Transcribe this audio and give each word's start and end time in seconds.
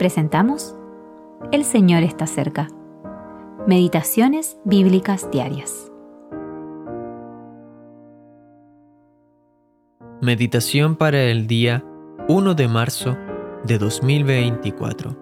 presentamos 0.00 0.74
El 1.52 1.62
Señor 1.62 2.02
está 2.04 2.26
cerca. 2.26 2.68
Meditaciones 3.66 4.58
Bíblicas 4.64 5.30
Diarias. 5.30 5.92
Meditación 10.22 10.96
para 10.96 11.24
el 11.24 11.46
día 11.46 11.84
1 12.28 12.54
de 12.54 12.66
marzo 12.66 13.18
de 13.64 13.76
2024. 13.76 15.18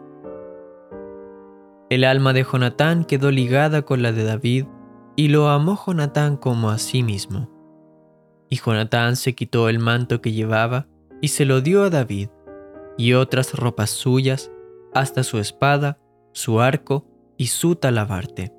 El 1.90 2.04
alma 2.04 2.32
de 2.32 2.45
Jonatán 2.45 3.04
quedó 3.04 3.32
ligada 3.32 3.82
con 3.82 4.00
la 4.00 4.12
de 4.12 4.22
David 4.22 4.66
y 5.16 5.26
lo 5.26 5.48
amó 5.48 5.76
Jonatán 5.84 6.36
como 6.36 6.70
a 6.70 6.79
sí 6.79 7.02
mismo. 7.02 7.50
Y 8.48 8.58
Jonatán 8.64 9.16
se 9.16 9.34
quitó 9.34 9.68
el 9.68 9.80
manto 9.80 10.20
que 10.20 10.30
llevaba 10.30 10.86
y 11.20 11.29
se 11.29 11.46
lo 11.46 11.62
dio 11.62 11.82
a 11.82 11.90
David, 11.90 12.29
y 12.96 13.14
otras 13.14 13.54
ropas 13.54 13.90
suyas, 13.90 14.53
hasta 14.94 15.22
su 15.22 15.38
espada, 15.38 15.98
su 16.32 16.60
arco 16.60 17.06
y 17.36 17.48
su 17.48 17.76
talabarte. 17.76 18.52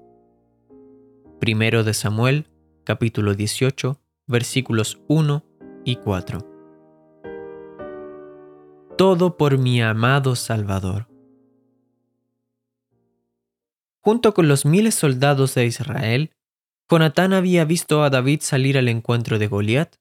Primero 1.40 1.84
de 1.84 1.94
Samuel, 1.94 2.48
capítulo 2.84 3.34
18, 3.34 4.00
versículos 4.28 5.02
1 5.08 5.46
y 5.86 5.96
4. 5.98 6.46
Todo 8.98 9.38
por 9.38 9.58
mi 9.58 9.82
amado 9.82 10.36
Salvador. 10.36 11.08
Junto 14.02 14.34
con 14.34 14.48
los 14.48 14.66
miles 14.66 14.96
soldados 14.96 15.56
de 15.56 15.66
Israel, 15.66 16.32
Jonatán 16.90 17.34
había 17.34 17.66
visto 17.66 18.04
a 18.04 18.10
David 18.10 18.40
salir 18.42 18.78
al 18.78 18.88
encuentro 18.88 19.38
de 19.40 19.48
Goliat, 19.48 19.96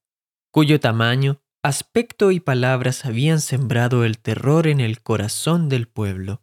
cuyo 0.50 0.80
tamaño, 0.80 1.40
aspecto 1.62 2.30
y 2.30 2.40
palabras 2.40 3.04
habían 3.04 3.40
sembrado 3.40 4.04
el 4.04 4.18
terror 4.18 4.66
en 4.66 4.80
el 4.80 5.00
corazón 5.02 5.68
del 5.68 5.88
pueblo. 5.88 6.42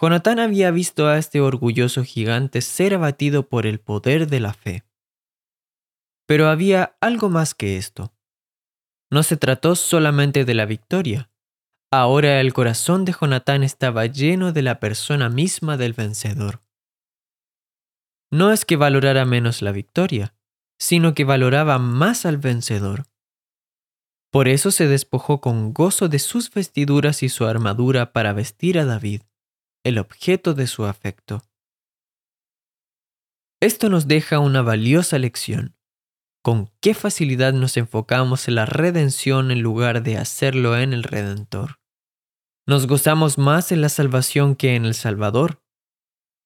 Jonatán 0.00 0.38
había 0.38 0.70
visto 0.70 1.08
a 1.08 1.18
este 1.18 1.40
orgulloso 1.40 2.04
gigante 2.04 2.60
ser 2.60 2.94
abatido 2.94 3.48
por 3.48 3.66
el 3.66 3.80
poder 3.80 4.28
de 4.28 4.40
la 4.40 4.52
fe. 4.52 4.84
Pero 6.26 6.48
había 6.48 6.96
algo 7.00 7.28
más 7.28 7.54
que 7.54 7.76
esto. 7.76 8.12
No 9.10 9.22
se 9.22 9.36
trató 9.36 9.74
solamente 9.74 10.44
de 10.44 10.54
la 10.54 10.66
victoria. 10.66 11.30
Ahora 11.90 12.40
el 12.40 12.52
corazón 12.52 13.04
de 13.04 13.14
Jonatán 13.18 13.62
estaba 13.62 14.06
lleno 14.06 14.52
de 14.52 14.62
la 14.62 14.78
persona 14.78 15.28
misma 15.28 15.76
del 15.76 15.94
vencedor 15.94 16.60
no 18.30 18.52
es 18.52 18.64
que 18.64 18.76
valorara 18.76 19.24
menos 19.24 19.62
la 19.62 19.72
victoria, 19.72 20.34
sino 20.78 21.14
que 21.14 21.24
valoraba 21.24 21.78
más 21.78 22.26
al 22.26 22.36
vencedor. 22.36 23.06
Por 24.30 24.48
eso 24.48 24.70
se 24.70 24.86
despojó 24.86 25.40
con 25.40 25.72
gozo 25.72 26.08
de 26.08 26.18
sus 26.18 26.50
vestiduras 26.50 27.22
y 27.22 27.28
su 27.28 27.46
armadura 27.46 28.12
para 28.12 28.32
vestir 28.32 28.78
a 28.78 28.84
David, 28.84 29.22
el 29.84 29.98
objeto 29.98 30.54
de 30.54 30.66
su 30.66 30.84
afecto. 30.84 31.42
Esto 33.60 33.88
nos 33.88 34.06
deja 34.06 34.38
una 34.38 34.62
valiosa 34.62 35.18
lección. 35.18 35.76
Con 36.42 36.70
qué 36.80 36.94
facilidad 36.94 37.52
nos 37.52 37.76
enfocamos 37.76 38.48
en 38.48 38.54
la 38.54 38.66
redención 38.66 39.50
en 39.50 39.60
lugar 39.60 40.02
de 40.02 40.16
hacerlo 40.16 40.76
en 40.76 40.92
el 40.92 41.02
Redentor. 41.02 41.80
Nos 42.66 42.86
gozamos 42.86 43.38
más 43.38 43.72
en 43.72 43.80
la 43.80 43.88
salvación 43.88 44.54
que 44.54 44.76
en 44.76 44.84
el 44.84 44.94
Salvador 44.94 45.62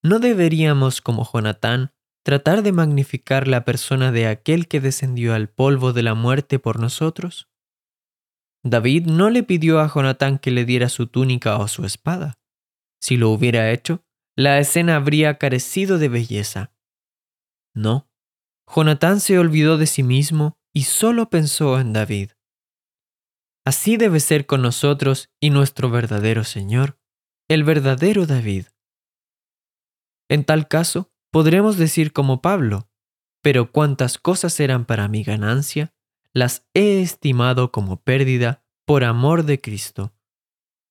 ¿No 0.04 0.18
deberíamos, 0.18 1.00
como 1.00 1.24
Jonatán, 1.24 1.92
tratar 2.24 2.64
de 2.64 2.72
magnificar 2.72 3.46
la 3.46 3.64
persona 3.64 4.10
de 4.10 4.26
aquel 4.26 4.66
que 4.66 4.80
descendió 4.80 5.32
al 5.32 5.48
polvo 5.48 5.92
de 5.92 6.02
la 6.02 6.14
muerte 6.14 6.58
por 6.58 6.80
nosotros? 6.80 7.48
David 8.64 9.06
no 9.06 9.30
le 9.30 9.42
pidió 9.42 9.80
a 9.80 9.92
Jonatán 9.92 10.38
que 10.38 10.50
le 10.50 10.64
diera 10.64 10.88
su 10.88 11.06
túnica 11.06 11.56
o 11.58 11.68
su 11.68 11.84
espada. 11.84 12.38
Si 13.00 13.16
lo 13.16 13.30
hubiera 13.30 13.70
hecho, 13.70 14.04
la 14.36 14.58
escena 14.60 14.96
habría 14.96 15.38
carecido 15.38 15.98
de 15.98 16.08
belleza. 16.08 16.72
No, 17.74 18.08
Jonatán 18.74 19.20
se 19.20 19.38
olvidó 19.38 19.78
de 19.78 19.86
sí 19.86 20.02
mismo 20.02 20.58
y 20.72 20.84
solo 20.84 21.28
pensó 21.28 21.80
en 21.80 21.92
David. 21.92 22.30
Así 23.64 23.96
debe 23.96 24.20
ser 24.20 24.46
con 24.46 24.62
nosotros 24.62 25.30
y 25.40 25.50
nuestro 25.50 25.90
verdadero 25.90 26.44
Señor, 26.44 26.98
el 27.48 27.64
verdadero 27.64 28.26
David. 28.26 28.66
En 30.28 30.44
tal 30.44 30.68
caso, 30.68 31.12
podremos 31.30 31.76
decir 31.76 32.12
como 32.12 32.40
Pablo, 32.40 32.88
pero 33.42 33.70
cuantas 33.70 34.18
cosas 34.18 34.58
eran 34.60 34.84
para 34.84 35.08
mi 35.08 35.22
ganancia, 35.22 35.94
las 36.34 36.66
he 36.74 37.02
estimado 37.02 37.72
como 37.72 38.02
pérdida 38.02 38.64
por 38.86 39.04
amor 39.04 39.44
de 39.44 39.60
Cristo. 39.60 40.14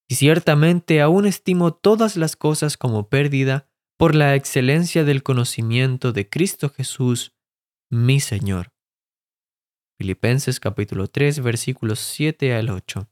Y 0.08 0.16
ciertamente 0.16 1.00
aún 1.00 1.26
estimo 1.26 1.72
todas 1.74 2.16
las 2.16 2.36
cosas 2.36 2.76
como 2.76 3.08
pérdida 3.08 3.68
por 3.96 4.14
la 4.14 4.34
excelencia 4.34 5.04
del 5.04 5.22
conocimiento 5.22 6.12
de 6.12 6.28
Cristo 6.28 6.68
Jesús, 6.68 7.34
mi 7.90 8.20
Señor. 8.20 8.72
Filipenses 9.98 10.60
capítulo 10.60 11.06
3 11.06 11.42
versículos 11.42 12.00
7 12.00 12.54
al 12.54 12.70
8. 12.70 13.08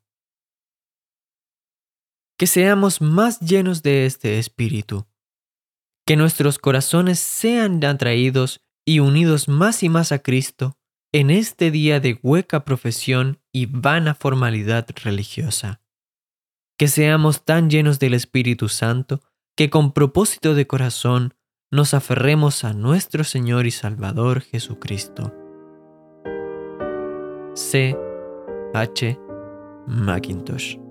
Que 2.38 2.46
seamos 2.46 3.00
más 3.00 3.40
llenos 3.40 3.82
de 3.82 4.06
este 4.06 4.38
espíritu 4.38 5.06
que 6.06 6.16
nuestros 6.16 6.58
corazones 6.58 7.20
sean 7.20 7.84
atraídos 7.84 8.64
y 8.84 8.98
unidos 8.98 9.46
más 9.46 9.84
y 9.84 9.88
más 9.88 10.10
a 10.10 10.18
Cristo 10.18 10.79
en 11.12 11.30
este 11.30 11.70
día 11.70 12.00
de 12.00 12.18
hueca 12.22 12.64
profesión 12.64 13.40
y 13.52 13.66
vana 13.66 14.14
formalidad 14.14 14.86
religiosa. 15.02 15.80
Que 16.78 16.88
seamos 16.88 17.44
tan 17.44 17.68
llenos 17.68 17.98
del 17.98 18.14
Espíritu 18.14 18.68
Santo 18.68 19.20
que 19.56 19.70
con 19.70 19.92
propósito 19.92 20.54
de 20.54 20.66
corazón 20.66 21.34
nos 21.70 21.94
aferremos 21.94 22.64
a 22.64 22.72
nuestro 22.72 23.24
Señor 23.24 23.66
y 23.66 23.70
Salvador 23.70 24.40
Jesucristo. 24.40 25.34
C. 27.54 27.96
H. 28.72 29.18
Macintosh 29.86 30.89